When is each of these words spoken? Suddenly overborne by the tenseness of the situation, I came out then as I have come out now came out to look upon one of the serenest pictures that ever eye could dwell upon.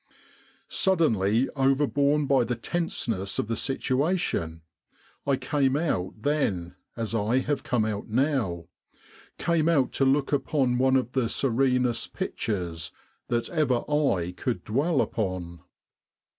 Suddenly 0.67 1.47
overborne 1.55 2.25
by 2.25 2.43
the 2.43 2.55
tenseness 2.55 3.37
of 3.37 3.47
the 3.47 3.55
situation, 3.55 4.63
I 5.27 5.35
came 5.35 5.77
out 5.77 6.23
then 6.23 6.73
as 6.97 7.13
I 7.13 7.37
have 7.37 7.61
come 7.61 7.85
out 7.85 8.09
now 8.09 8.65
came 9.37 9.69
out 9.69 9.91
to 9.91 10.03
look 10.05 10.33
upon 10.33 10.79
one 10.79 10.95
of 10.95 11.11
the 11.11 11.29
serenest 11.29 12.15
pictures 12.15 12.91
that 13.27 13.47
ever 13.51 13.83
eye 13.87 14.31
could 14.35 14.63
dwell 14.63 15.01
upon. 15.01 15.59